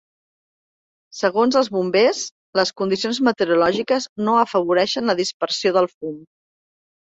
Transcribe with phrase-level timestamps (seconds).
[1.17, 2.21] Segons els bombers,
[2.61, 6.21] les condicions meteorològiques no afavoreixen la dispersió del fum.